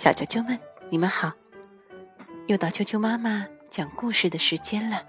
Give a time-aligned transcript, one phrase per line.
[0.00, 0.58] 小啾啾们，
[0.88, 1.30] 你们好！
[2.46, 5.02] 又到啾啾妈妈讲故事的时间了。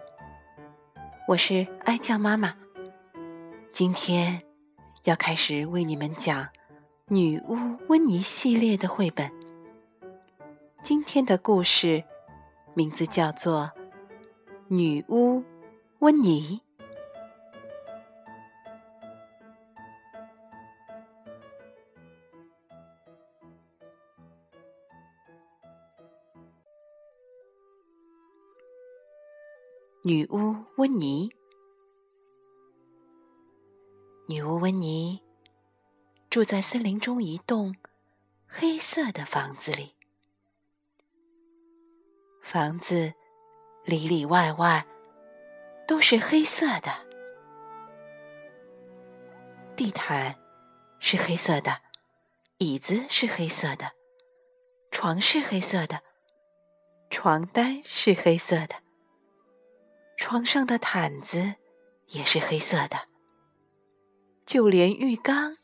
[1.30, 2.54] 我是哀叫妈妈，
[3.72, 4.42] 今天
[5.06, 6.44] 要开始为你们讲
[7.08, 7.56] 《女巫
[7.88, 9.32] 温妮》系列的绘本。
[10.84, 12.04] 今天的故事
[12.74, 13.72] 名字叫做
[14.68, 15.42] 《女巫
[16.00, 16.60] 温妮》。
[30.04, 31.32] 女巫温妮，
[34.28, 35.22] 女巫温妮
[36.28, 37.76] 住在森林中一栋
[38.48, 39.94] 黑色的房子里。
[42.42, 43.14] 房子
[43.86, 44.88] 里里外外
[45.88, 47.06] 都是黑色的，
[49.76, 50.36] 地毯
[50.98, 51.80] 是黑色的，
[52.58, 53.92] 椅子是黑色的，
[54.90, 56.02] 床是黑色的，
[57.12, 58.82] 床单是黑色的。
[60.22, 61.56] 床上的毯子
[62.10, 63.08] 也是黑色的，
[64.46, 65.58] 就连浴缸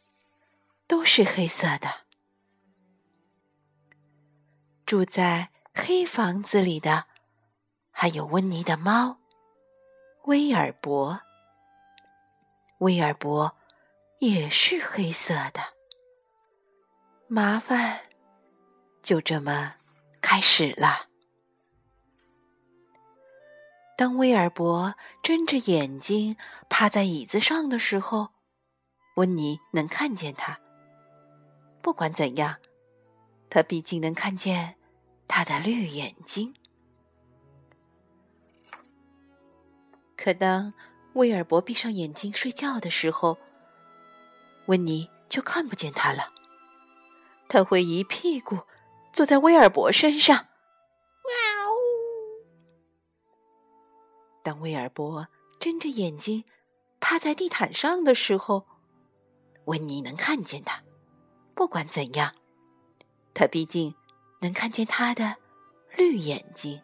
[0.88, 2.08] 都是黑色的。
[4.83, 7.05] 住在黑房子里的
[7.91, 9.19] 还有温妮的猫
[10.23, 11.22] 威尔伯。
[12.80, 13.55] 威尔伯
[14.19, 15.61] 也是黑色的。
[17.28, 18.02] 麻烦
[19.03, 19.75] 就这么
[20.19, 21.09] 开始了。
[23.98, 26.38] 当威尔伯睁着眼睛
[26.70, 28.30] 趴在椅子上的时候，
[29.16, 30.59] 温妮能看见他。
[31.81, 32.58] 不管怎样，
[33.50, 34.75] 他毕竟能看见
[35.28, 36.53] 他的绿眼睛。
[40.16, 40.72] 可当
[41.14, 43.40] 威尔伯闭上眼睛睡觉的时候，
[44.68, 46.31] 温妮就看不见他了。
[47.50, 48.59] 他会一屁股
[49.12, 50.45] 坐在威尔伯身上。
[54.48, 55.28] 当威尔伯
[55.59, 56.46] 睁着眼睛
[57.02, 58.66] 趴在地毯上的时候，
[59.66, 60.81] 温妮能看见他。
[61.53, 62.34] 不管怎样，
[63.34, 63.94] 他毕竟
[64.40, 65.36] 能看见他的
[65.97, 66.81] 绿眼睛。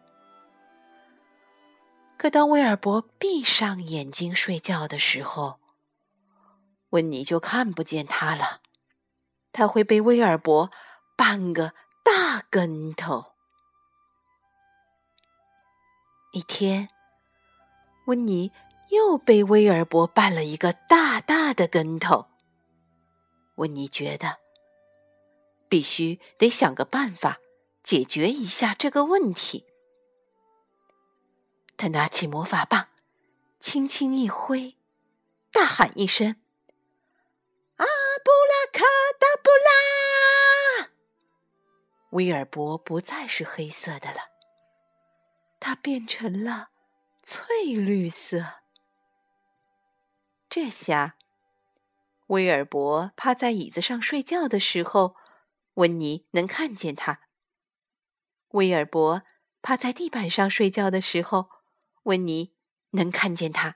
[2.18, 5.62] 可当威尔伯闭上眼睛睡觉的时候，
[6.90, 8.60] 温妮就看不见他了。
[9.54, 10.70] 他会被威尔伯
[11.16, 11.74] 绊个
[12.04, 13.36] 大跟头。
[16.34, 16.90] 一天。
[18.06, 18.52] 温妮
[18.90, 22.28] 又被威尔伯绊了一个大大的跟头。
[23.56, 24.38] 温妮觉得
[25.70, 27.40] 必须得想个办法
[27.82, 29.66] 解决一下这个问题。
[31.78, 32.90] 他拿起魔法棒，
[33.60, 34.78] 轻轻一挥，
[35.52, 36.36] 大喊一声
[37.78, 38.84] ：“阿布拉卡
[39.20, 40.92] 达布拉！”
[42.12, 44.30] 威尔伯不再是黑色的了，
[45.60, 46.70] 他变成了。
[47.26, 48.56] 翠绿色。
[50.50, 51.16] 这下，
[52.28, 55.16] 威尔伯趴在椅子上睡觉的时候，
[55.76, 57.22] 温妮能看见他；
[58.50, 59.24] 威尔伯
[59.62, 61.50] 趴在地板上睡觉的时候，
[62.04, 62.54] 温妮
[62.90, 63.76] 能看见他；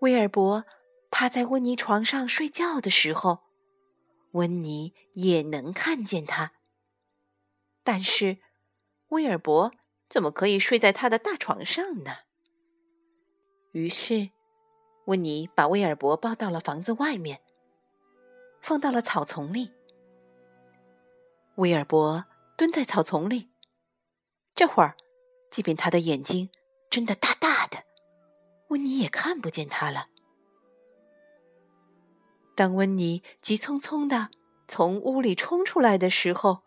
[0.00, 0.64] 威尔伯
[1.08, 3.44] 趴在温妮床上睡觉的时候，
[4.32, 6.54] 温妮也能看见他。
[7.84, 8.38] 但是，
[9.10, 9.72] 威尔伯。
[10.12, 12.12] 怎么可以睡在他的大床上呢？
[13.72, 14.28] 于是，
[15.06, 17.40] 温妮把威尔伯抱到了房子外面，
[18.60, 19.72] 放到了草丛里。
[21.54, 22.26] 威尔伯
[22.58, 23.48] 蹲在草丛里，
[24.54, 24.98] 这会儿，
[25.50, 26.50] 即便他的眼睛
[26.90, 27.82] 睁得大大的，
[28.68, 30.08] 温妮也看不见他了。
[32.54, 34.28] 当温妮急匆匆的
[34.68, 36.64] 从屋里冲出来的时候，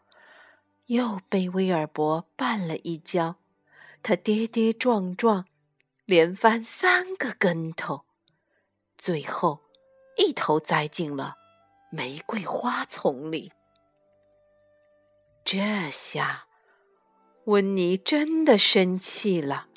[0.87, 3.37] 又被威尔伯绊了一跤，
[4.03, 5.47] 他跌跌撞撞，
[6.05, 8.05] 连翻三个跟头，
[8.95, 9.61] 最后
[10.15, 11.37] 一头栽进了
[11.89, 13.51] 玫瑰花丛里。
[15.43, 16.45] 这下，
[17.45, 19.67] 温妮真的生气了，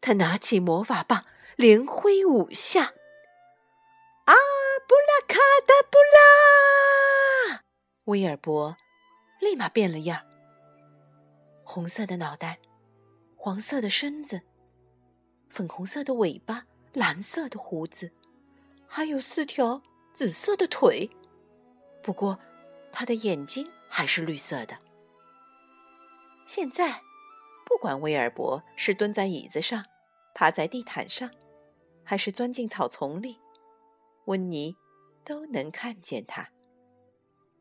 [0.00, 1.24] 他拿起魔法棒，
[1.54, 2.94] 连挥五下，
[4.24, 4.34] 阿
[4.88, 5.98] 布拉卡达布
[7.52, 7.62] 拉！
[8.06, 8.76] 威尔伯。
[9.38, 10.24] 立马变了样，
[11.62, 12.58] 红色的脑袋，
[13.36, 14.40] 黄色的身子，
[15.48, 18.12] 粉红色的尾巴，蓝色的胡子，
[18.86, 21.10] 还有四条紫色的腿。
[22.02, 22.38] 不过，
[22.90, 24.78] 他的眼睛还是绿色的。
[26.46, 27.02] 现在，
[27.66, 29.84] 不管威尔伯是蹲在椅子上，
[30.34, 31.30] 趴在地毯上，
[32.04, 33.38] 还是钻进草丛里，
[34.24, 34.76] 温妮
[35.24, 36.48] 都能看见他。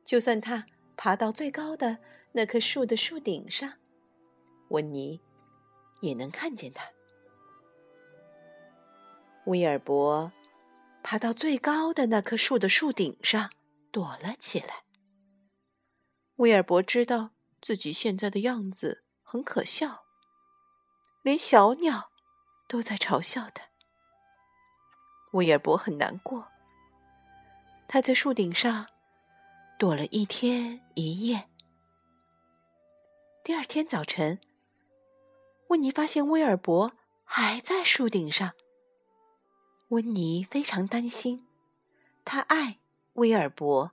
[0.05, 0.65] 就算他。
[0.97, 1.99] 爬到最高的
[2.31, 3.73] 那棵树的树顶上，
[4.69, 5.21] 温妮
[6.01, 6.85] 也能看见他。
[9.45, 10.31] 威尔伯
[11.03, 13.51] 爬到最高的那棵树的树顶上，
[13.91, 14.83] 躲了起来。
[16.37, 17.31] 威尔伯知道
[17.61, 20.05] 自己现在的样子很可笑，
[21.21, 22.11] 连小鸟
[22.67, 23.65] 都在嘲笑他。
[25.33, 26.47] 威尔伯很难过，
[27.87, 28.87] 他在树顶上
[29.77, 31.49] 躲了一天一夜。
[33.43, 34.39] 第二天早晨，
[35.67, 36.93] 温妮发现威尔伯
[37.25, 38.53] 还在树顶上。
[39.89, 41.45] 温妮非常担心，
[42.23, 42.79] 他爱
[43.13, 43.91] 威尔伯，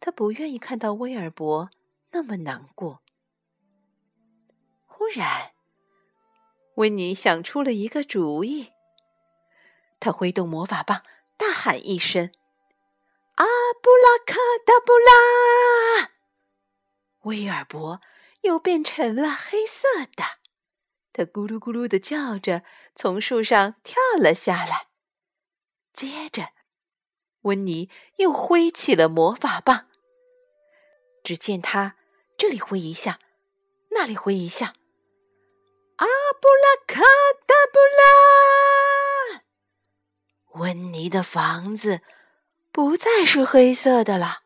[0.00, 1.70] 他不愿意看到威尔伯。
[2.12, 3.02] 那么难过。
[4.86, 5.52] 忽然，
[6.76, 8.72] 温妮想出了一个主意。
[10.00, 11.02] 他挥动魔法棒，
[11.36, 12.32] 大喊一声
[13.38, 13.44] ：“阿
[13.82, 16.12] 布拉卡达布拉！”
[17.26, 18.00] 威尔伯
[18.42, 20.38] 又变成了黑色的。
[21.12, 22.62] 他咕噜咕噜的叫着，
[22.94, 24.88] 从树上跳了下来。
[25.92, 26.52] 接着，
[27.42, 29.88] 温妮又挥起了魔法棒。
[31.24, 31.96] 只见他。
[32.40, 33.18] 这里挥一下，
[33.90, 34.74] 那里挥一下，
[35.96, 36.06] 阿
[36.40, 37.00] 布拉卡
[37.48, 39.42] 达布拉！
[40.60, 42.00] 温妮的房子
[42.78, 44.44] 不再是黑色的了，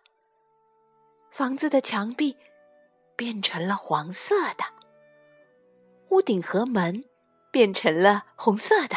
[1.30, 2.38] 房子的墙壁
[3.14, 4.64] 变成了黄色的，
[6.08, 7.04] 屋顶和门
[7.50, 8.96] 变成了红色的，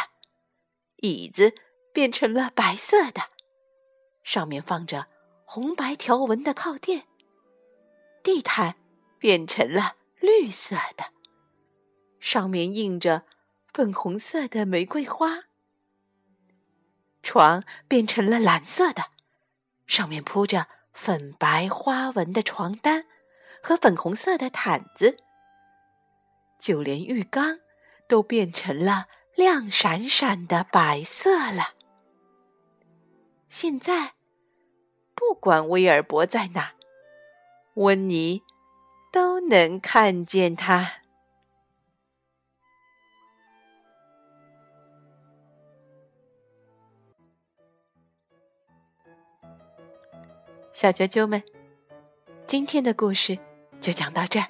[1.01, 1.53] 椅子
[1.91, 3.23] 变成了白色的，
[4.23, 5.07] 上面放着
[5.43, 7.05] 红白条纹的靠垫，
[8.23, 8.77] 地毯。
[9.19, 11.11] 变成了绿色的，
[12.21, 13.23] 上面印着
[13.73, 15.43] 粉红色的玫瑰花。
[17.21, 19.07] 床变成了蓝色的，
[19.87, 23.05] 上面铺着粉白花纹的床单
[23.61, 25.17] 和粉红色的毯子。
[26.59, 27.59] 就连浴缸
[28.07, 31.73] 都变成了亮闪闪的白色了。
[33.49, 34.13] 现在，
[35.13, 36.73] 不管威尔伯在哪，
[37.75, 38.43] 温妮。
[39.11, 40.95] 都能看见他。
[50.75, 51.41] 小啾啾们，
[52.47, 53.39] 今天的故事
[53.79, 54.45] 就讲到这儿。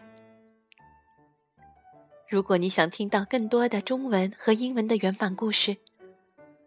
[2.28, 5.78] 如果你想听到更多的中文和英文的原版故事，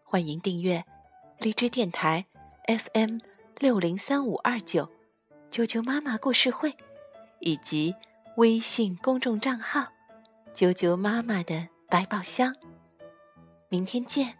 [0.05, 0.84] 欢迎订阅
[1.40, 2.26] 荔枝电台
[2.69, 3.19] FM
[3.58, 4.88] 六零三五二九
[5.50, 6.72] 啾啾妈妈故事会。
[7.40, 7.94] 以及
[8.37, 9.88] 微信公众账号
[10.54, 12.54] “啾啾妈妈的百宝箱”。
[13.69, 14.37] 明天见。